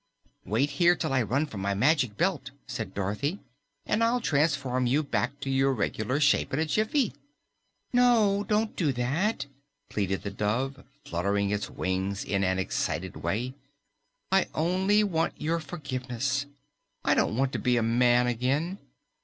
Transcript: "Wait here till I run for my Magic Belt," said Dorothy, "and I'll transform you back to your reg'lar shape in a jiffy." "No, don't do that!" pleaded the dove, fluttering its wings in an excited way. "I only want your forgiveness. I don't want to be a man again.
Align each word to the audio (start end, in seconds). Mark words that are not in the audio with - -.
"Wait 0.45 0.71
here 0.71 0.95
till 0.95 1.13
I 1.13 1.21
run 1.21 1.45
for 1.45 1.59
my 1.59 1.75
Magic 1.75 2.17
Belt," 2.17 2.49
said 2.65 2.95
Dorothy, 2.95 3.37
"and 3.85 4.03
I'll 4.03 4.19
transform 4.19 4.87
you 4.87 5.03
back 5.03 5.39
to 5.41 5.49
your 5.51 5.73
reg'lar 5.75 6.19
shape 6.19 6.51
in 6.51 6.57
a 6.57 6.65
jiffy." 6.65 7.13
"No, 7.93 8.43
don't 8.49 8.75
do 8.75 8.91
that!" 8.93 9.45
pleaded 9.89 10.23
the 10.23 10.31
dove, 10.31 10.83
fluttering 11.05 11.51
its 11.51 11.69
wings 11.69 12.23
in 12.25 12.43
an 12.43 12.57
excited 12.57 13.17
way. 13.17 13.53
"I 14.31 14.47
only 14.55 15.03
want 15.03 15.39
your 15.39 15.59
forgiveness. 15.59 16.47
I 17.05 17.13
don't 17.13 17.37
want 17.37 17.51
to 17.51 17.59
be 17.59 17.77
a 17.77 17.83
man 17.83 18.25
again. 18.25 18.79